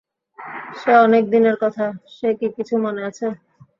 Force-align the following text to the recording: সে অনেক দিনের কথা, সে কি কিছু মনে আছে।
সে 0.79 0.91
অনেক 0.97 1.23
দিনের 1.29 1.55
কথা, 1.63 1.85
সে 2.15 2.29
কি 2.39 2.47
কিছু 2.57 2.73
মনে 2.77 3.01
আছে। 3.09 3.25